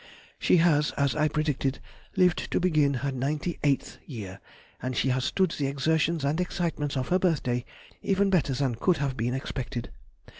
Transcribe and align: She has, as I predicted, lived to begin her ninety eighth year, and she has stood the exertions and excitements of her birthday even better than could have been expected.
She 0.39 0.57
has, 0.57 0.89
as 0.93 1.15
I 1.15 1.27
predicted, 1.27 1.77
lived 2.15 2.49
to 2.49 2.59
begin 2.59 2.95
her 3.05 3.11
ninety 3.11 3.59
eighth 3.63 3.99
year, 4.07 4.39
and 4.81 4.97
she 4.97 5.09
has 5.09 5.23
stood 5.25 5.51
the 5.51 5.67
exertions 5.67 6.25
and 6.25 6.41
excitements 6.41 6.97
of 6.97 7.09
her 7.09 7.19
birthday 7.19 7.65
even 8.01 8.31
better 8.31 8.53
than 8.55 8.73
could 8.73 8.97
have 8.97 9.15
been 9.15 9.35
expected. 9.35 9.91